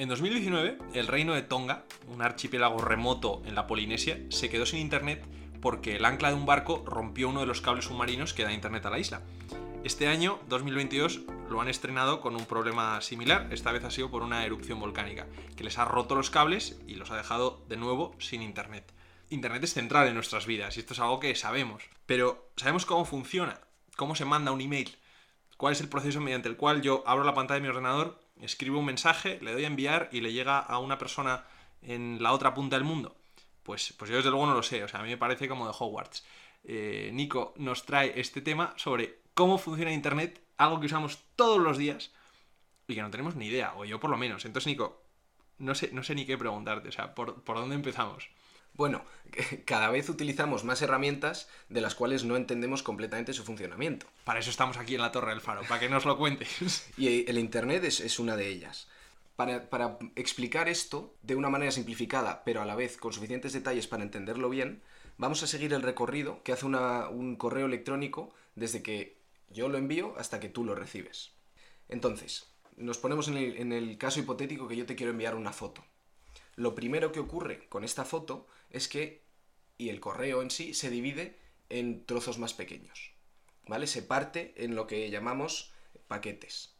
[0.00, 4.78] En 2019, el reino de Tonga, un archipiélago remoto en la Polinesia, se quedó sin
[4.78, 5.22] internet
[5.60, 8.86] porque el ancla de un barco rompió uno de los cables submarinos que da internet
[8.86, 9.20] a la isla.
[9.84, 11.20] Este año, 2022,
[11.50, 15.26] lo han estrenado con un problema similar, esta vez ha sido por una erupción volcánica,
[15.54, 18.90] que les ha roto los cables y los ha dejado de nuevo sin internet.
[19.28, 23.04] Internet es central en nuestras vidas y esto es algo que sabemos, pero ¿sabemos cómo
[23.04, 23.60] funciona?
[23.96, 24.96] ¿Cómo se manda un email?
[25.58, 28.78] ¿Cuál es el proceso mediante el cual yo abro la pantalla de mi ordenador, escribo
[28.78, 31.44] un mensaje, le doy a enviar y le llega a una persona
[31.82, 33.16] en la otra punta del mundo?
[33.62, 35.66] Pues, pues yo desde luego no lo sé, o sea, a mí me parece como
[35.66, 36.24] de Hogwarts.
[36.64, 41.78] Eh, Nico nos trae este tema sobre cómo funciona Internet, algo que usamos todos los
[41.78, 42.12] días
[42.86, 44.44] y que no tenemos ni idea, o yo por lo menos.
[44.44, 45.02] Entonces, Nico,
[45.58, 48.28] no sé, no sé ni qué preguntarte, o sea, ¿por, ¿por dónde empezamos?
[48.74, 49.04] Bueno,
[49.64, 54.06] cada vez utilizamos más herramientas de las cuales no entendemos completamente su funcionamiento.
[54.24, 56.86] Para eso estamos aquí en la Torre del Faro, para que nos lo cuentes.
[56.96, 58.88] Y el Internet es, es una de ellas.
[59.36, 63.86] Para, para, explicar esto de una manera simplificada, pero a la vez con suficientes detalles
[63.86, 64.82] para entenderlo bien,
[65.16, 69.78] vamos a seguir el recorrido que hace una, un correo electrónico desde que yo lo
[69.78, 71.32] envío hasta que tú lo recibes.
[71.88, 75.52] Entonces, nos ponemos en el, en el caso hipotético que yo te quiero enviar una
[75.52, 75.84] foto.
[76.60, 79.22] Lo primero que ocurre con esta foto es que,
[79.78, 81.38] y el correo en sí, se divide
[81.70, 83.12] en trozos más pequeños.
[83.66, 83.86] ¿Vale?
[83.86, 85.72] Se parte en lo que llamamos
[86.06, 86.74] paquetes,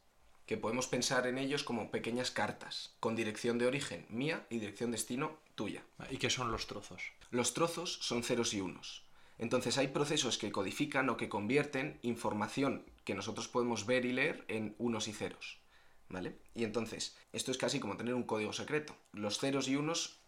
[0.44, 4.90] que podemos pensar en ellos como pequeñas cartas, con dirección de origen mía y dirección
[4.90, 5.82] destino tuya.
[6.10, 7.02] ¿Y qué son los trozos?
[7.30, 9.04] Los trozos son ceros y unos.
[9.38, 14.44] Entonces hay procesos que codifican o que convierten información que nosotros podemos ver y leer
[14.48, 15.59] en unos y ceros.
[16.10, 16.36] ¿Vale?
[16.54, 18.96] Y entonces, esto es casi como tener un código secreto.
[19.12, 20.18] Los ceros y unos,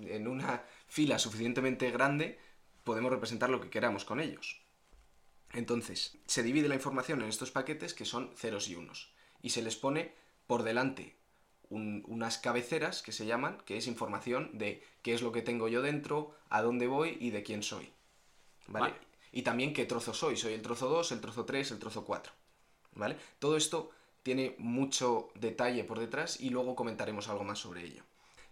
[0.00, 2.38] en una fila suficientemente grande,
[2.82, 4.60] podemos representar lo que queramos con ellos.
[5.52, 9.12] Entonces, se divide la información en estos paquetes que son ceros y unos.
[9.40, 10.12] Y se les pone
[10.48, 11.14] por delante
[11.70, 15.68] un, unas cabeceras que se llaman, que es información de qué es lo que tengo
[15.68, 17.92] yo dentro, a dónde voy y de quién soy.
[18.66, 18.90] ¿Vale?
[18.90, 19.00] vale.
[19.30, 20.36] Y también qué trozo soy.
[20.36, 22.32] Soy el trozo 2, el trozo 3, el trozo 4.
[22.96, 23.16] ¿Vale?
[23.38, 23.92] Todo esto
[24.24, 28.02] tiene mucho detalle por detrás y luego comentaremos algo más sobre ello.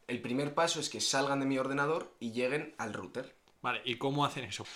[0.06, 3.34] El primer paso es que salgan de mi ordenador y lleguen al router.
[3.62, 4.66] Vale, ¿y cómo hacen eso?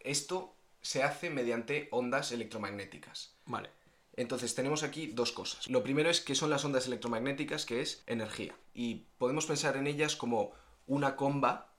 [0.00, 3.34] Esto se hace mediante ondas electromagnéticas.
[3.44, 3.70] Vale.
[4.16, 5.68] Entonces tenemos aquí dos cosas.
[5.68, 8.56] Lo primero es que son las ondas electromagnéticas, que es energía.
[8.72, 10.52] Y podemos pensar en ellas como
[10.86, 11.74] una comba.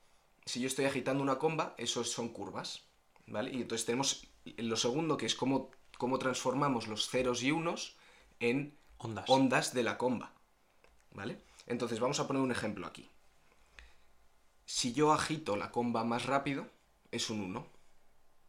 [0.45, 2.83] Si yo estoy agitando una comba, eso son curvas.
[3.25, 3.51] ¿Vale?
[3.51, 7.97] Y entonces tenemos lo segundo, que es cómo, cómo transformamos los ceros y unos
[8.39, 9.25] en ondas.
[9.29, 10.33] ondas de la comba.
[11.11, 11.41] ¿Vale?
[11.67, 13.09] Entonces vamos a poner un ejemplo aquí.
[14.65, 16.67] Si yo agito la comba más rápido,
[17.11, 17.67] es un 1.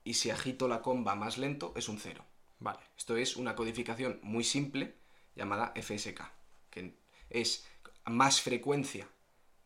[0.05, 2.25] Y si agito la comba más lento, es un 0.
[2.59, 2.79] Vale.
[2.97, 4.97] Esto es una codificación muy simple
[5.35, 6.21] llamada FSK,
[6.71, 6.99] que
[7.31, 7.67] es
[8.05, 9.09] más frecuencia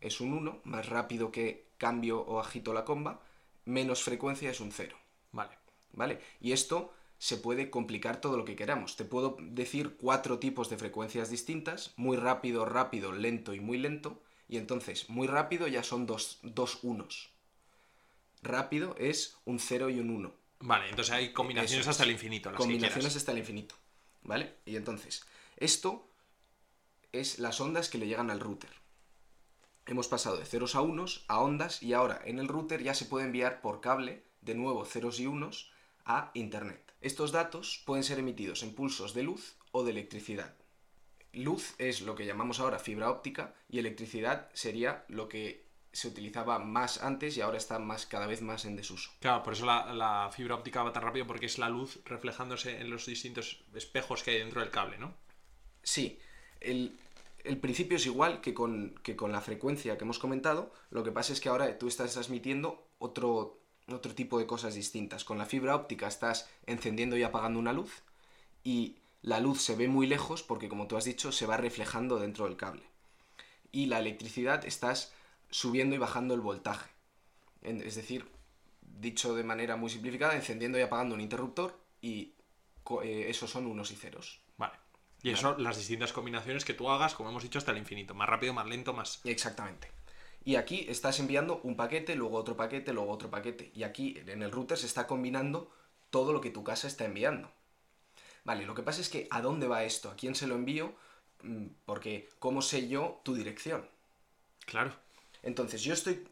[0.05, 3.21] es un 1, más rápido que cambio o agito la comba,
[3.65, 4.97] menos frecuencia es un 0.
[5.33, 5.59] Vale.
[5.93, 6.21] ¿Vale?
[6.41, 6.93] Y esto
[7.25, 8.97] se puede complicar todo lo que queramos.
[8.97, 14.23] Te puedo decir cuatro tipos de frecuencias distintas, muy rápido, rápido, lento y muy lento,
[14.47, 17.31] y entonces muy rápido ya son dos, dos unos.
[18.43, 20.35] Rápido es un 0 y un 1.
[20.61, 21.89] Vale, entonces hay combinaciones es.
[21.89, 22.51] hasta el infinito.
[22.51, 23.75] Las Combinaciones hasta el infinito.
[24.23, 24.57] ¿Vale?
[24.67, 25.25] Y entonces,
[25.57, 26.07] esto
[27.13, 28.73] es las ondas que le llegan al router.
[29.87, 33.07] Hemos pasado de ceros a unos a ondas y ahora en el router ya se
[33.07, 35.73] puede enviar por cable, de nuevo ceros y unos,
[36.05, 36.94] a Internet.
[37.05, 40.55] Estos datos pueden ser emitidos en pulsos de luz o de electricidad.
[41.35, 46.59] Luz es lo que llamamos ahora fibra óptica y electricidad sería lo que se utilizaba
[46.61, 49.11] más antes y ahora está más, cada vez más en desuso.
[49.21, 52.81] Claro, por eso la, la fibra óptica va tan rápido porque es la luz reflejándose
[52.81, 55.15] en los distintos espejos que hay dentro del cable, ¿no?
[55.83, 56.19] Sí,
[56.61, 56.97] el,
[57.45, 61.13] el principio es igual que con, que con la frecuencia que hemos comentado, lo que
[61.13, 65.25] pasa es que ahora tú estás transmitiendo otro, otro tipo de cosas distintas.
[65.25, 68.03] Con la fibra óptica estás encendiendo y apagando una luz
[68.63, 72.19] y la luz se ve muy lejos porque, como tú has dicho, se va reflejando
[72.19, 72.83] dentro del cable.
[73.73, 75.13] Y la electricidad estás
[75.51, 76.91] subiendo y bajando el voltaje.
[77.63, 78.27] Es decir,
[78.83, 82.35] dicho de manera muy simplificada, encendiendo y apagando un interruptor y
[83.03, 84.41] eh, esos son unos y ceros.
[84.59, 84.75] Vale.
[85.23, 88.15] Y eso, las distintas combinaciones que tú hagas, como hemos dicho, hasta el infinito.
[88.15, 89.23] Más rápido, más lento, más...
[89.25, 89.89] Exactamente.
[90.45, 93.71] Y aquí estás enviando un paquete, luego otro paquete, luego otro paquete.
[93.75, 95.71] Y aquí en el router se está combinando
[96.11, 97.51] todo lo que tu casa está enviando.
[98.45, 100.11] Vale, lo que pasa es que ¿a dónde va esto?
[100.11, 100.95] ¿A quién se lo envío?
[101.43, 103.89] Mm, Porque ¿cómo sé yo tu dirección?
[104.67, 104.93] Claro.
[105.43, 106.27] Entonces yo estoy,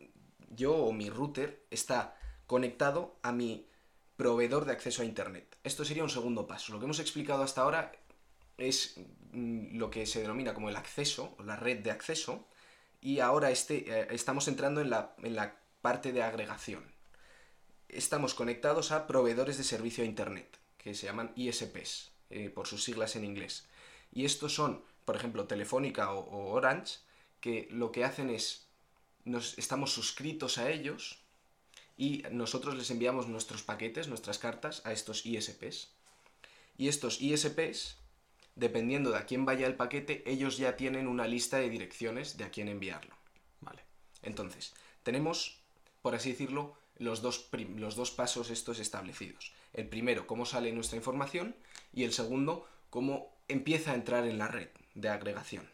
[0.50, 2.16] yo o mi router está
[2.46, 3.66] conectado a mi
[4.16, 5.56] proveedor de acceso a Internet.
[5.64, 6.72] Esto sería un segundo paso.
[6.72, 7.92] Lo que hemos explicado hasta ahora
[8.58, 8.96] es
[9.32, 12.46] mm, lo que se denomina como el acceso, o la red de acceso,
[13.02, 16.84] y ahora este, eh, estamos entrando en la, en la parte de agregación.
[17.88, 22.84] Estamos conectados a proveedores de servicio a Internet, que se llaman ISPs, eh, por sus
[22.84, 23.66] siglas en inglés.
[24.12, 27.00] Y estos son, por ejemplo, Telefónica o, o Orange,
[27.40, 28.68] que lo que hacen es,
[29.24, 31.18] nos, estamos suscritos a ellos
[31.96, 35.90] y nosotros les enviamos nuestros paquetes, nuestras cartas a estos ISPs.
[36.78, 37.96] Y estos ISPs,
[38.54, 42.44] dependiendo de a quién vaya el paquete, ellos ya tienen una lista de direcciones de
[42.44, 43.14] a quién enviarlo.
[43.60, 43.84] Vale.
[44.22, 45.60] Entonces, tenemos,
[46.02, 49.52] por así decirlo, los dos, los dos pasos estos establecidos.
[49.72, 51.56] El primero, cómo sale nuestra información,
[51.92, 55.68] y el segundo, cómo empieza a entrar en la red de agregación.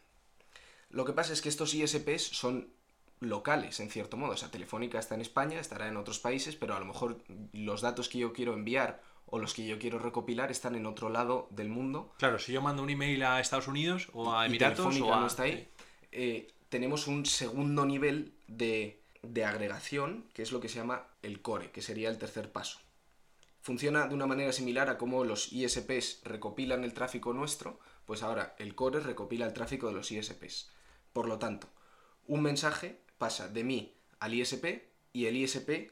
[0.91, 2.73] Lo que pasa es que estos ISPs son
[3.21, 4.33] locales, en cierto modo.
[4.33, 7.23] O sea, Telefónica está en España, estará en otros países, pero a lo mejor
[7.53, 11.09] los datos que yo quiero enviar o los que yo quiero recopilar están en otro
[11.09, 15.01] lado del mundo Claro, si yo mando un email a Estados Unidos o a Emiratos
[15.01, 15.21] o a...
[15.21, 15.69] no está ahí,
[16.13, 21.41] eh, tenemos un segundo nivel de, de agregación, que es lo que se llama el
[21.43, 22.79] core, que sería el tercer paso.
[23.61, 28.55] Funciona de una manera similar a cómo los ISPs recopilan el tráfico nuestro, pues ahora
[28.59, 30.71] el core recopila el tráfico de los ISPs.
[31.13, 31.69] Por lo tanto,
[32.27, 35.91] un mensaje pasa de mí al ISP y el ISP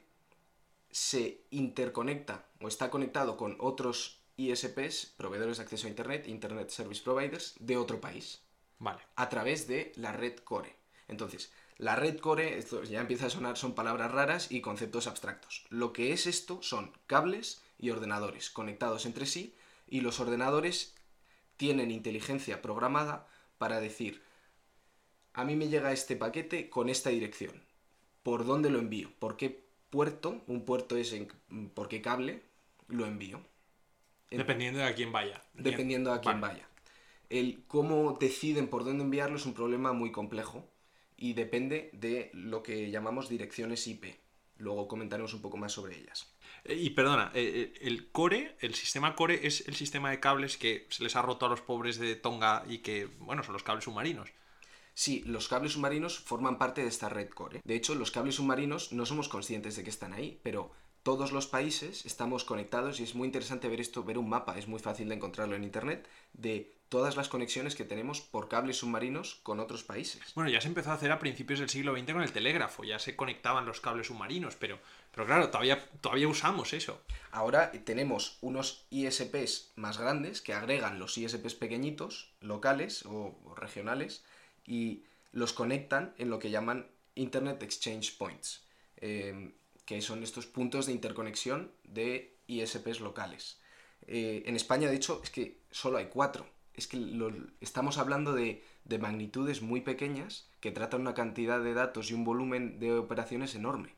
[0.97, 7.03] se interconecta o está conectado con otros ISPs, proveedores de acceso a Internet, Internet Service
[7.03, 8.41] Providers, de otro país
[8.79, 9.03] Vale.
[9.15, 10.75] a través de la red core.
[11.07, 15.67] Entonces, la red core, esto ya empieza a sonar, son palabras raras y conceptos abstractos.
[15.69, 19.55] Lo que es esto son cables y ordenadores conectados entre sí
[19.87, 20.95] y los ordenadores
[21.59, 23.29] tienen inteligencia programada
[23.59, 24.23] para decir,
[25.35, 27.67] a mí me llega este paquete con esta dirección.
[28.23, 29.13] ¿Por dónde lo envío?
[29.19, 30.43] ¿Por qué puerto?
[30.47, 31.29] Un puerto es en,
[31.75, 32.43] por qué cable
[32.88, 33.41] lo envío.
[34.31, 35.43] En- Dependiendo de a quién vaya.
[35.55, 36.55] dependiendo a quién Vale.
[36.55, 36.69] vaya.
[37.31, 40.69] El cómo deciden por dónde enviarlo es un problema muy complejo
[41.17, 44.21] y depende de lo que llamamos direcciones IP.
[44.59, 46.33] Luego comentaremos un poco más sobre ellas.
[46.65, 50.56] Eh, Y perdona, eh, eh, el core, el sistema core es el sistema de cables
[50.56, 53.62] que se les ha roto a los pobres de Tonga y que, bueno, son los
[53.62, 54.31] cables submarinos.
[54.99, 57.61] Sí, los cables submarinos forman parte de esta red core.
[57.63, 60.73] De hecho, los cables submarinos no somos conscientes de que están ahí, pero
[61.03, 64.69] todos los países estamos conectados y es muy interesante ver esto, ver un mapa, es
[64.69, 69.35] muy fácil de encontrarlo en internet, de todas las conexiones que tenemos por cables submarinos
[69.43, 70.33] con otros países.
[70.35, 72.99] Bueno, ya se empezó a hacer a principios del siglo XX con el telégrafo, ya
[72.99, 74.79] se conectaban los cables submarinos, pero,
[75.13, 77.03] pero claro, todavía, todavía usamos eso.
[77.33, 84.25] Ahora tenemos unos ISPs más grandes que agregan los ISPs pequeñitos, locales o, o regionales,
[84.67, 88.65] y los conectan en lo que llaman Internet Exchange Points,
[88.97, 89.55] eh,
[89.85, 93.61] que son estos puntos de interconexión de ISPs locales.
[94.07, 96.47] Eh, en España, de hecho, es que solo hay cuatro.
[96.75, 96.99] Es que
[97.61, 102.25] estamos hablando de, de magnitudes muy pequeñas que tratan una cantidad de datos y un
[102.25, 103.95] volumen de operaciones enorme.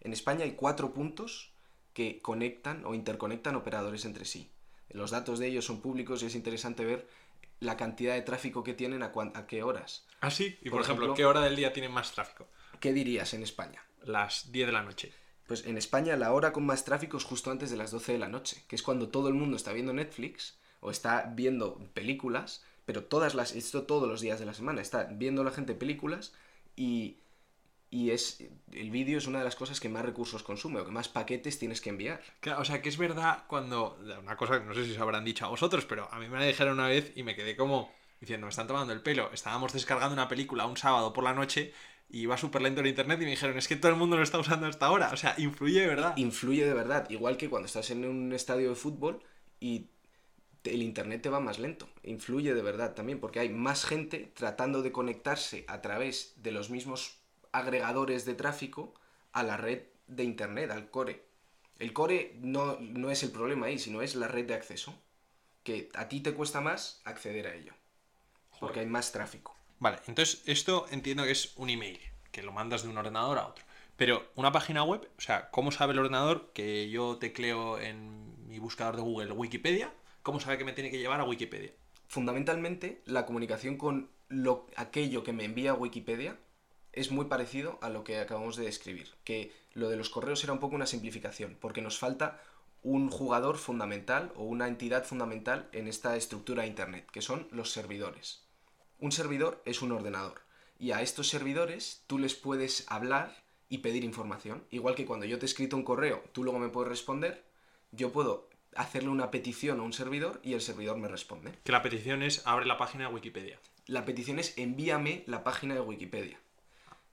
[0.00, 1.52] En España hay cuatro puntos
[1.92, 4.50] que conectan o interconectan operadores entre sí.
[4.90, 7.08] Los datos de ellos son públicos y es interesante ver
[7.60, 10.06] la cantidad de tráfico que tienen a, a qué horas.
[10.20, 10.58] Ah, sí.
[10.60, 12.48] Y por, Por ejemplo, ejemplo- ¿qué hora del día tiene más tráfico?
[12.80, 13.82] ¿Qué dirías en España?
[14.04, 15.12] Las 10 de la noche.
[15.46, 18.18] Pues en España la hora con más tráfico es justo antes de las 12 de
[18.18, 22.64] la noche, que es cuando todo el mundo está viendo Netflix o está viendo películas,
[22.84, 26.34] pero todas las esto todos los días de la semana está viendo la gente películas
[26.74, 27.16] y
[27.90, 30.90] y es el vídeo es una de las cosas que más recursos consume o que
[30.90, 32.20] más paquetes tienes que enviar.
[32.40, 33.98] Claro, o sea, que es verdad cuando.
[34.22, 36.38] Una cosa que no sé si os habrán dicho a vosotros, pero a mí me
[36.38, 39.30] la dijeron una vez y me quedé como diciendo, me están tomando el pelo.
[39.32, 41.72] Estábamos descargando una película un sábado por la noche
[42.08, 44.22] y iba súper lento el internet y me dijeron, es que todo el mundo lo
[44.22, 45.10] está usando hasta ahora.
[45.12, 46.16] O sea, influye de verdad.
[46.16, 49.22] Influye de verdad, igual que cuando estás en un estadio de fútbol
[49.60, 49.90] y
[50.64, 51.88] el internet te va más lento.
[52.02, 56.70] Influye de verdad también porque hay más gente tratando de conectarse a través de los
[56.70, 57.18] mismos
[57.58, 58.94] agregadores de tráfico
[59.32, 61.24] a la red de internet, al core.
[61.78, 64.94] El core no, no es el problema ahí, sino es la red de acceso.
[65.62, 67.72] Que a ti te cuesta más acceder a ello.
[68.60, 69.54] Porque hay más tráfico.
[69.78, 72.00] Vale, entonces esto entiendo que es un email,
[72.32, 73.64] que lo mandas de un ordenador a otro.
[73.96, 78.58] Pero una página web, o sea, ¿cómo sabe el ordenador que yo tecleo en mi
[78.58, 79.92] buscador de Google Wikipedia?
[80.22, 81.72] ¿Cómo sabe que me tiene que llevar a Wikipedia?
[82.08, 86.38] Fundamentalmente, la comunicación con lo, aquello que me envía Wikipedia
[86.96, 89.14] es muy parecido a lo que acabamos de describir.
[89.22, 92.42] Que lo de los correos era un poco una simplificación, porque nos falta
[92.82, 97.70] un jugador fundamental o una entidad fundamental en esta estructura de Internet, que son los
[97.70, 98.44] servidores.
[98.98, 100.40] Un servidor es un ordenador,
[100.78, 104.64] y a estos servidores tú les puedes hablar y pedir información.
[104.70, 107.44] Igual que cuando yo te he escrito un correo, tú luego me puedes responder,
[107.92, 111.52] yo puedo hacerle una petición a un servidor y el servidor me responde.
[111.64, 113.58] Que la petición es abre la página de Wikipedia.
[113.86, 116.38] La petición es envíame la página de Wikipedia.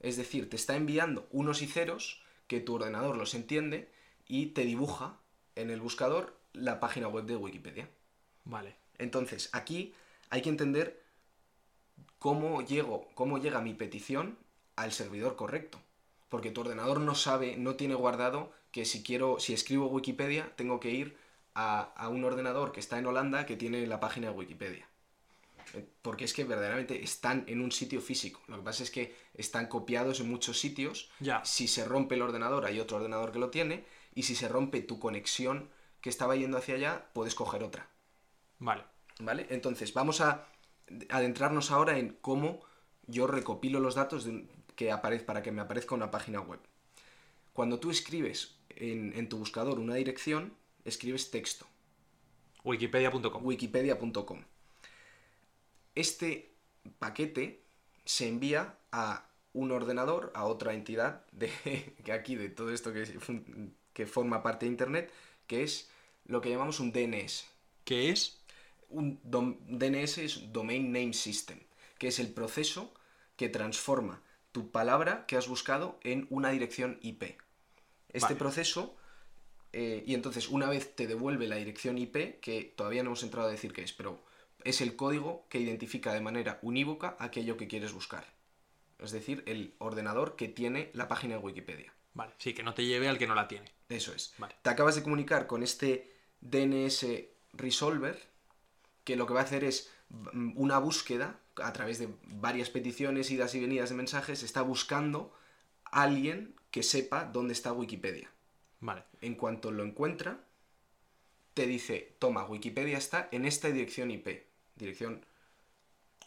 [0.04, 3.90] Es decir, te está enviando unos y ceros que tu ordenador los entiende
[4.28, 5.18] y te dibuja
[5.56, 7.90] en el buscador la página web de Wikipedia.
[8.44, 8.76] Vale.
[8.98, 9.94] Entonces, aquí
[10.30, 11.02] hay que entender
[12.20, 14.38] cómo, llego, cómo llega mi petición
[14.76, 15.80] al servidor correcto.
[16.30, 20.80] Porque tu ordenador no sabe, no tiene guardado que si quiero, si escribo Wikipedia, tengo
[20.80, 21.18] que ir
[21.54, 24.88] a, a un ordenador que está en Holanda que tiene la página de Wikipedia.
[25.74, 28.42] Eh, Porque es que verdaderamente están en un sitio físico.
[28.48, 31.10] Lo que pasa es que están copiados en muchos sitios.
[31.20, 31.44] Ya.
[31.46, 33.86] Si se rompe el ordenador, hay otro ordenador que lo tiene.
[34.16, 35.70] Y si se rompe tu conexión
[36.02, 37.88] que estaba yendo hacia allá, puedes coger otra.
[38.60, 38.84] Vale.
[39.20, 39.48] ¿Vale?
[39.50, 40.48] Entonces, vamos a
[41.10, 42.62] adentrarnos ahora en cómo
[43.08, 46.60] yo recopilo los datos de un- que aparez- para que me aparezca una página web.
[47.54, 50.54] Cuando tú escribes en, en tu buscador una dirección,
[50.86, 51.68] escribes texto,
[52.64, 53.46] Wikipedia.com.
[53.46, 54.44] wikipedia.com.
[55.96, 56.54] Este
[57.00, 57.64] paquete
[58.06, 61.50] se envía a un ordenador, a otra entidad de
[62.04, 63.14] que aquí de todo esto que, es-
[63.94, 65.12] que forma parte de Internet,
[65.48, 65.90] que es
[66.26, 67.46] lo que llamamos un DNS.
[67.86, 68.40] ¿Qué es?
[68.90, 71.60] un dom- DNS es Domain Name System,
[71.98, 72.94] que es el proceso
[73.36, 74.22] que transforma
[74.52, 77.24] tu palabra que has buscado en una dirección IP.
[78.10, 78.36] Este Vale.
[78.36, 78.96] proceso,
[79.72, 83.48] eh, y entonces una vez te devuelve la dirección IP, que todavía no hemos entrado
[83.48, 84.24] a decir qué es, pero
[84.66, 88.26] es el código que identifica de manera unívoca aquello que quieres buscar.
[89.00, 91.94] Es decir, el ordenador que tiene la página de Wikipedia.
[92.14, 92.34] Vale.
[92.38, 93.72] Sí, que no te lleve al que no la tiene.
[93.90, 94.34] Eso es.
[94.38, 94.56] Vale.
[94.62, 97.06] Te acabas de comunicar con este DNS
[97.54, 98.22] Resolver,
[99.04, 103.30] que lo que va a hacer es mm, una búsqueda a través de varias peticiones,
[103.30, 105.34] idas y venidas de mensajes, está buscando
[105.86, 108.32] a alguien que sepa dónde está Wikipedia.
[108.80, 109.04] Vale.
[109.22, 110.44] En cuanto lo encuentra,
[111.54, 114.53] te dice, toma, Wikipedia está en esta dirección IP.
[114.76, 115.26] Dirección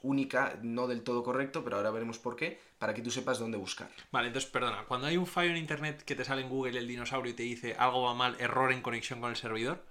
[0.02, 3.56] única, no del todo correcto, pero ahora veremos por qué, para que tú sepas dónde
[3.58, 3.90] buscar.
[4.12, 4.84] Vale, entonces, perdona.
[4.84, 7.42] Cuando hay un fallo en internet que te sale en Google el dinosaurio y te
[7.42, 9.82] dice algo va mal, error en conexión con el servidor.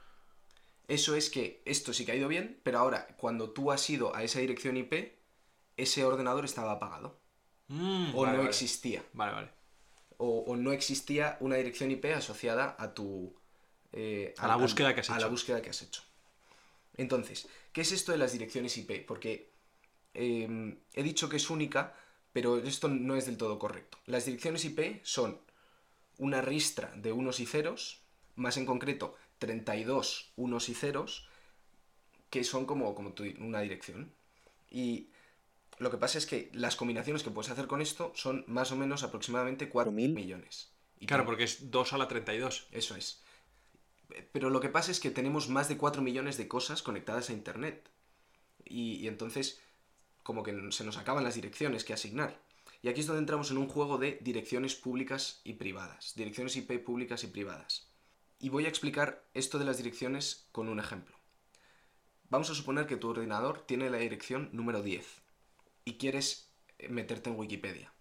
[0.87, 4.15] Eso es que esto sí que ha ido bien, pero ahora, cuando tú has ido
[4.15, 4.93] a esa dirección IP,
[5.77, 7.19] ese ordenador estaba apagado.
[7.67, 8.49] Mm, O vale, no vale.
[8.49, 9.03] existía.
[9.13, 9.49] Vale, vale.
[10.17, 13.35] O, o no existía una dirección IP asociada a tu...
[13.91, 15.29] eh, A la búsqueda que has A la hecho.
[15.31, 16.03] búsqueda que has hecho.
[16.97, 19.05] Entonces, ¿qué es esto de las direcciones IP?
[19.05, 19.49] Porque
[20.13, 21.95] eh, he dicho que es única,
[22.33, 23.97] pero esto no es del todo correcto.
[24.05, 25.39] Las direcciones IP son
[26.17, 28.01] una ristra de unos y ceros,
[28.35, 31.27] más en concreto 32 unos y ceros,
[32.29, 34.11] que son como, como tu- una dirección.
[34.69, 35.09] Y
[35.79, 38.75] lo que pasa es que las combinaciones que puedes hacer con esto son más o
[38.75, 40.71] menos aproximadamente 4.000 millones.
[40.99, 42.67] Y Claro, porque es 2 a la 32.
[42.71, 43.21] Eso es.
[44.31, 47.33] Pero lo que pasa es que tenemos más de 4 millones de cosas conectadas a
[47.33, 47.89] Internet.
[48.63, 49.61] Y, y entonces,
[50.23, 52.39] como que se nos acaban las direcciones que asignar.
[52.81, 56.13] Y aquí es donde entramos en un juego de direcciones públicas y privadas.
[56.15, 57.87] Direcciones IP públicas y privadas.
[58.39, 61.15] Y voy a explicar esto de las direcciones con un ejemplo.
[62.29, 65.05] Vamos a suponer que tu ordenador tiene la dirección número 10
[65.85, 67.93] y quieres eh, meterte en Wikipedia.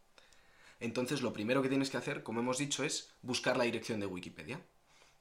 [0.80, 4.06] Entonces lo primero que tienes que hacer, como hemos dicho, es buscar la dirección de
[4.06, 4.61] Wikipedia.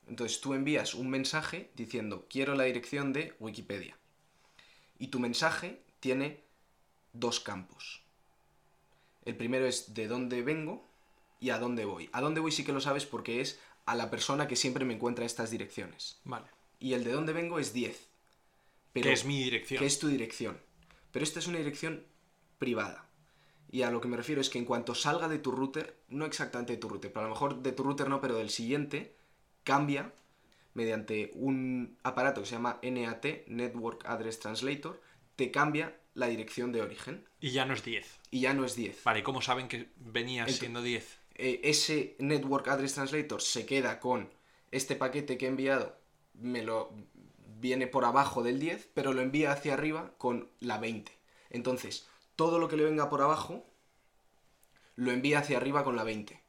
[0.08, 3.98] Entonces tú envías un mensaje diciendo quiero la dirección de Wikipedia.
[5.00, 6.44] Y tu mensaje tiene
[7.14, 8.02] dos campos.
[9.26, 10.86] El primero es de dónde vengo
[11.40, 12.10] y a dónde voy.
[12.12, 14.94] A dónde voy sí que lo sabes porque es a la persona que siempre me
[14.94, 16.20] encuentra estas direcciones.
[16.24, 16.48] Vale.
[16.80, 18.10] Y el de dónde vengo es 10.
[18.94, 19.80] Pero, que es mi dirección.
[19.80, 20.58] que es tu dirección.
[21.12, 22.06] Pero esta es una dirección
[22.60, 23.10] privada.
[23.72, 26.26] Y a lo que me refiero es que en cuanto salga de tu router, no
[26.26, 29.16] exactamente de tu router, pero a lo mejor de tu router no, pero del siguiente,
[29.64, 30.14] cambia
[30.74, 35.02] mediante un aparato que se llama NAT, Network Address Translator,
[35.36, 38.20] te cambia la dirección de origen Y ya no es 10.
[38.32, 39.04] y ya no es 10.
[39.04, 41.20] Vale, ¿y cómo saben que venía siendo 10?
[41.36, 44.30] Eh, ese Network Address Translator se queda con
[44.72, 45.98] este paquete que he enviado,
[46.34, 46.94] me lo
[47.60, 51.12] viene por abajo del 10, pero lo envía hacia arriba con la 20.
[51.50, 53.66] Entonces, todo lo que le venga por abajo
[54.96, 56.40] lo envía hacia arriba con la 20.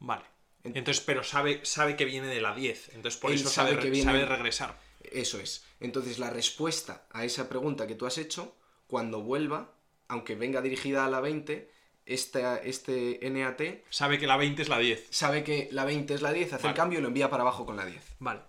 [0.00, 0.24] Vale.
[0.64, 2.90] Ent- Entonces, pero sabe, sabe que viene de la 10.
[2.94, 4.78] Entonces, por eso sabe sabe, que viene- sabe regresar.
[5.02, 5.64] Eso es.
[5.80, 8.56] Entonces, la respuesta a esa pregunta que tú has hecho,
[8.86, 9.74] cuando vuelva,
[10.08, 11.70] aunque venga dirigida a la 20,
[12.06, 15.06] esta, este NAT Sabe que la 20 es la 10.
[15.10, 16.76] sabe que la 20 es la 10, hace el Vale.
[16.76, 18.02] cambio y lo envía para abajo con la 10.
[18.18, 18.40] Vale.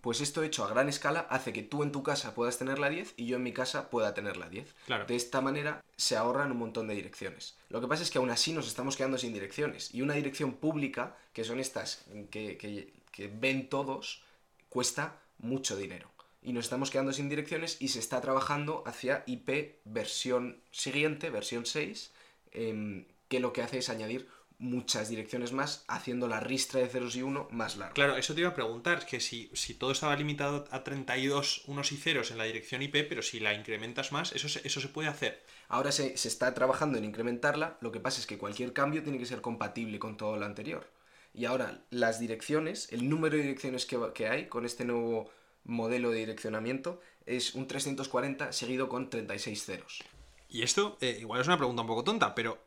[0.00, 2.88] Pues esto hecho a gran escala hace que tú en tu casa puedas tener la
[2.88, 4.72] 10 y yo en mi casa pueda tener la 10.
[4.86, 5.06] Claro.
[5.06, 7.56] De esta manera se ahorran un montón de direcciones.
[7.68, 9.92] Lo que pasa es que aún así nos estamos quedando sin direcciones.
[9.92, 14.22] Y una dirección pública, que son estas que, que- que ven todos,
[14.68, 16.08] cuesta mucho dinero.
[16.42, 21.66] Y nos estamos quedando sin direcciones y se está trabajando hacia IP versión siguiente, versión
[21.66, 22.12] 6,
[22.52, 24.28] em, que lo que hace es añadir
[24.58, 27.94] muchas direcciones más, haciendo la ristra de ceros y 1 más larga.
[27.94, 31.92] Claro, eso te iba a preguntar, que si, si todo estaba limitado a 32 unos
[31.92, 34.88] y ceros en la dirección IP, pero si la incrementas más, eso se, eso se
[34.88, 35.44] puede hacer.
[35.68, 39.18] Ahora se, se está trabajando en incrementarla, lo que pasa es que cualquier cambio tiene
[39.18, 40.90] que ser compatible con todo lo anterior.
[41.32, 45.30] Y ahora las direcciones, el número de direcciones que, que hay con este nuevo
[45.64, 50.02] modelo de direccionamiento es un 340 seguido con 36 ceros.
[50.48, 52.58] Y esto, eh, igual es una pregunta un poco tonta, pero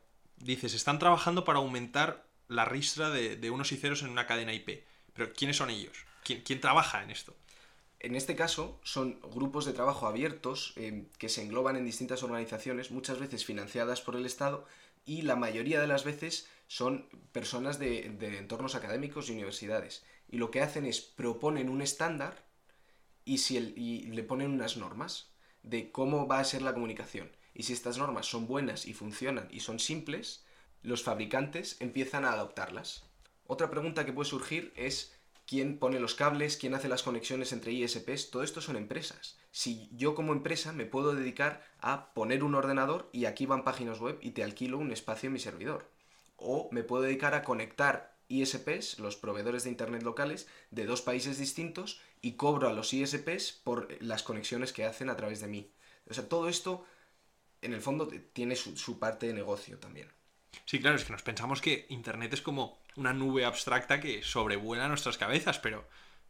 [0.42, 4.84] dices, están trabajando para aumentar la ristra de, unos y ceros en una cadena IP.
[5.14, 5.96] Pero ¿quiénes son ellos?
[6.24, 7.34] ¿Quién, quién trabaja en esto?
[8.00, 12.90] En este caso, son grupos de trabajo abiertos eh, que se engloban en distintas organizaciones,
[12.90, 14.66] muchas veces financiadas por el Estado,
[15.04, 20.04] y la mayoría de las veces son personas de, de entornos académicos y universidades.
[20.28, 22.44] Y lo que hacen es proponen un estándar
[23.24, 25.30] y, si el- y le ponen unas normas
[25.62, 27.30] de cómo va a ser la comunicación.
[27.54, 30.44] Y si estas normas son buenas y funcionan y son simples,
[30.82, 33.04] los fabricantes empiezan a adoptarlas.
[33.46, 35.14] Otra pregunta que puede surgir es
[35.46, 39.38] quién pone los cables, quién hace las conexiones entre ISPs, todo esto son empresas.
[39.50, 44.00] Si yo como empresa me puedo dedicar a poner un ordenador y aquí van páginas
[44.00, 45.90] web y te alquilo un espacio en mi servidor.
[46.36, 51.38] O me puedo dedicar a conectar ISPs, los proveedores de Internet locales, de dos países
[51.38, 55.70] distintos y cobro a los ISPs por las conexiones que hacen a través de mí.
[56.08, 56.84] O sea, todo esto,
[57.62, 60.08] en el fondo, tiene su, su parte de negocio también.
[60.66, 64.88] Sí, claro, es que nos pensamos que Internet es como una nube abstracta que sobrevuela
[64.88, 65.88] nuestras cabezas, pero,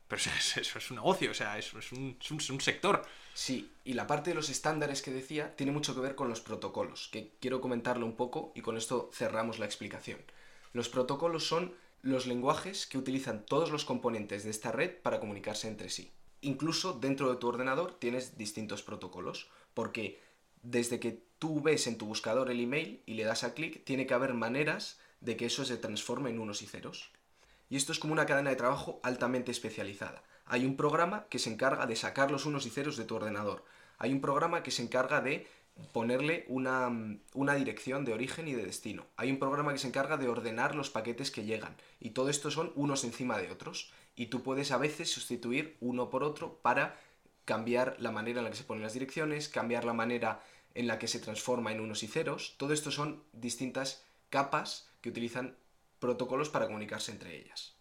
[0.09, 3.03] pero eso, es, un negocio, o sea, eso es un, es un- es un sector.
[3.35, 6.41] Sí, y la parte de los estándares que decía tiene mucho que ver con los
[6.41, 10.21] protocolos, que quiero comentarlo un poco y con esto cerramos la explicación.
[10.73, 15.69] Los protocolos son los lenguajes que utilizan todos los componentes de esta red para comunicarse
[15.69, 16.13] entre sí.
[16.41, 20.21] Incluso dentro de tu ordenador tienes distintos protocolos, porque
[20.63, 24.07] desde que tú ves en tu buscador el email y le das a clic, tiene
[24.07, 27.11] que haber maneras de que eso se transforme en unos y ceros.
[27.69, 30.23] Y esto es como una cadena de trabajo altamente especializada.
[30.47, 33.65] Hay un programa que se encarga de sacar los unos y ceros de tu ordenador.
[33.99, 35.49] Hay un programa que se encarga de
[35.93, 39.05] ponerle una, mm, una dirección de origen y de destino.
[39.17, 41.75] Hay un programa que se encarga de ordenar los paquetes que llegan.
[41.99, 43.93] Y todo esto son unos encima de otros.
[44.15, 47.01] Y tú puedes a veces sustituir uno por otro para
[47.45, 50.41] cambiar la manera en la que se ponen las direcciones, cambiar la manera
[50.75, 52.55] en la que se transforma en unos y ceros.
[52.57, 55.57] Todo esto son distintas capas que utilizan
[55.99, 57.75] protocolos para comunicarse entre ellas.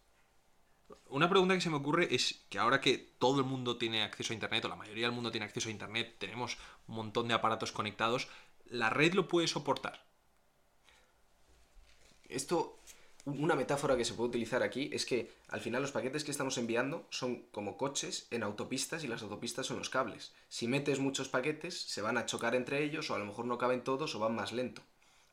[1.10, 4.32] Una pregunta que se me ocurre es que ahora que todo el mundo tiene acceso
[4.32, 7.34] a Internet, o la mayoría del mundo tiene acceso a Internet, tenemos un montón de
[7.34, 8.28] aparatos conectados,
[8.66, 10.06] ¿la red lo puede soportar?
[12.30, 12.78] Esto,
[13.26, 16.58] una metáfora que se puede utilizar aquí es que al final los paquetes que estamos
[16.58, 20.34] enviando son como coches en autopistas y las autopistas son los cables.
[20.50, 23.58] Si metes muchos paquetes, se van a chocar entre ellos o a lo mejor no
[23.58, 24.82] caben todos o van más lento.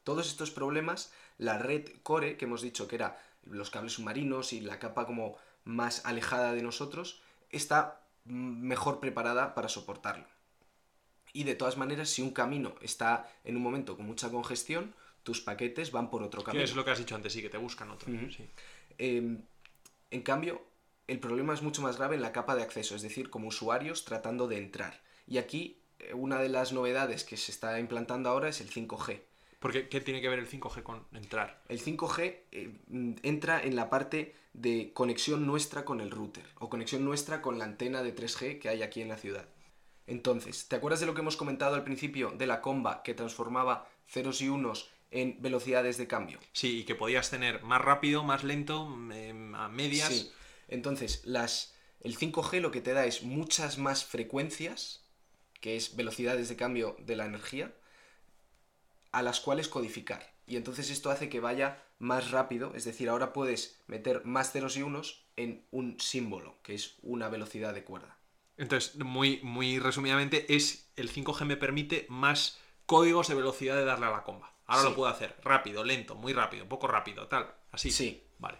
[0.04, 4.60] Todos estos problemas, la red core, que hemos dicho que era los cables submarinos y
[4.60, 7.20] la capa como más alejada de nosotros,
[7.50, 10.26] está mejor preparada para soportarlo.
[11.32, 15.40] Y de todas maneras, si un camino está en un momento con mucha congestión, tus
[15.40, 16.64] paquetes van por otro camino.
[16.64, 18.12] es lo que has dicho antes, sí, que te buscan otro.
[18.30, 18.48] Sí.
[18.98, 19.38] Eh,
[20.10, 20.62] en cambio,
[21.06, 24.04] el problema es mucho más grave en la capa de acceso, es decir, como usuarios
[24.04, 25.02] tratando de entrar.
[25.26, 29.22] Y aquí, eh, una de las novedades que se está implantando ahora es el 5G.
[29.58, 31.62] Porque, ¿qué tiene que ver el 5G con entrar?
[31.68, 36.68] El 5G eh, mm, entra en la parte de conexión nuestra con el router o
[36.68, 39.48] conexión nuestra con la antena de 3G que hay aquí en la ciudad.
[40.06, 43.88] Entonces, ¿te acuerdas de lo que hemos comentado al principio de la comba que transformaba
[44.06, 46.38] ceros y unos en velocidades de cambio?
[46.52, 50.08] Sí, y que podías tener más rápido, más lento, em, a medias.
[50.08, 50.32] Sí.
[50.68, 55.04] Entonces, las, el 5G lo que te da es muchas más frecuencias,
[55.60, 57.74] que es velocidades de cambio de la energía,
[59.12, 60.34] a las cuales codificar.
[60.46, 64.76] Y entonces esto hace que vaya más rápido, es decir, ahora puedes meter más ceros
[64.76, 68.18] y unos en un símbolo, que es una velocidad de cuerda.
[68.56, 74.06] Entonces, muy, muy resumidamente, es el 5G me permite más códigos de velocidad de darle
[74.06, 74.57] a la comba.
[74.68, 74.88] Ahora Sí.
[74.90, 77.52] lo puedo hacer rápido, lento, muy rápido, poco rápido, tal.
[77.72, 77.90] Así.
[77.90, 78.22] Sí.
[78.38, 78.58] Vale.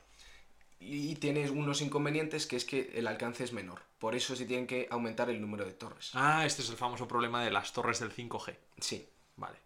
[0.81, 3.83] Y tienes unos inconvenientes que es que el alcance es menor.
[3.99, 6.11] Por eso se tienen que aumentar el número de torres.
[6.15, 8.57] Ah, este es el famoso problema de las torres del 5G.
[8.81, 9.09] Sí.
[9.37, 9.59] Vale.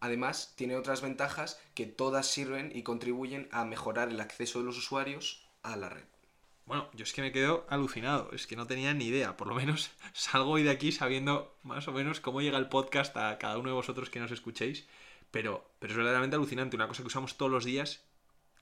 [0.00, 4.76] Además, tiene otras ventajas que todas sirven y contribuyen a mejorar el acceso de los
[4.78, 6.04] usuarios a la red.
[6.64, 9.54] Bueno, yo es que me quedo alucinado, es que no tenía ni idea, por lo
[9.54, 13.58] menos salgo hoy de aquí sabiendo más o menos cómo llega el podcast a cada
[13.58, 14.86] uno de vosotros que nos escuchéis,
[15.30, 18.04] pero, pero es verdaderamente alucinante, una cosa que usamos todos los días,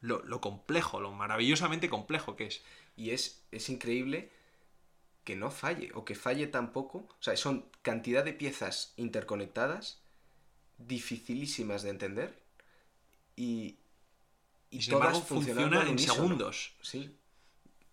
[0.01, 2.63] lo, lo complejo, lo maravillosamente complejo que es.
[2.97, 4.31] Y es, es increíble
[5.25, 6.99] que no falle o que falle tampoco.
[6.99, 10.03] O sea, son cantidad de piezas interconectadas,
[10.79, 12.39] dificilísimas de entender
[13.37, 13.79] y,
[14.71, 16.75] y, sin embargo funciona en segundos.
[16.83, 17.17] Sí.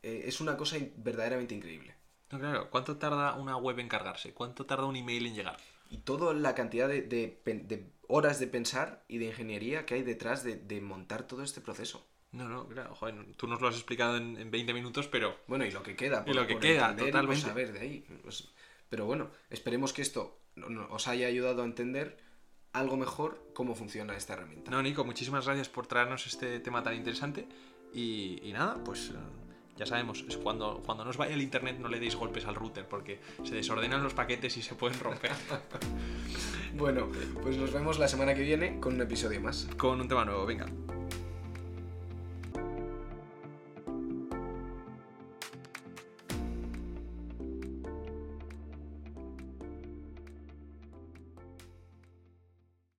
[0.03, 1.95] Eh, es una cosa verdaderamente increíble.
[2.31, 4.33] No, claro, ¿cuánto tarda una web en cargarse?
[4.33, 5.57] ¿Cuánto tarda un email en llegar?
[5.91, 10.43] Y toda la cantidad de, de, horas de pensar y de ingeniería que hay detrás
[10.43, 12.07] de, montar todo este proceso.
[12.31, 15.37] No, no, claro, joder, tú nos lo has explicado en, 20 minutos, pero...
[15.47, 16.23] Bueno, y lo que queda.
[16.23, 17.45] Por, y lo que queda, totalmente.
[17.45, 18.05] saber de ahí.
[18.23, 18.47] Pues,
[18.89, 20.39] pero bueno, esperemos que esto
[20.89, 22.17] os haya ayudado a entender
[22.73, 24.71] algo mejor cómo funciona esta herramienta.
[24.71, 27.47] No, Nico, muchísimas gracias por traernos este tema tan interesante.
[27.93, 29.40] Y, y nada, pues eh,
[29.77, 32.87] ya sabemos, es cuando, cuando nos vaya el internet no le deis golpes al router
[32.87, 35.31] porque se desordenan los paquetes y se pueden romper.
[36.75, 37.09] bueno,
[37.41, 39.67] pues nos vemos la semana que viene con un episodio más.
[39.77, 40.65] Con un tema nuevo, venga.